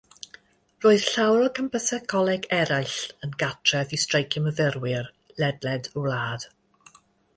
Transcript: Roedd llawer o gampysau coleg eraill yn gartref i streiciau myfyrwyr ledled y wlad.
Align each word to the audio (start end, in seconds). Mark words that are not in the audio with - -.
Roedd 0.85 1.03
llawer 1.09 1.43
o 1.47 1.49
gampysau 1.59 2.01
coleg 2.13 2.47
eraill 2.59 2.95
yn 3.27 3.35
gartref 3.43 3.93
i 3.99 4.01
streiciau 4.05 4.45
myfyrwyr 4.47 5.13
ledled 5.45 5.91
y 5.95 6.05
wlad. 6.07 6.49